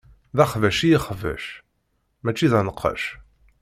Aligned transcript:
D 0.37 0.39
axbac 0.43 0.79
i 0.81 0.89
ixebbec, 0.97 1.45
mačči 2.23 2.47
d 2.51 2.53
anqac. 2.59 3.03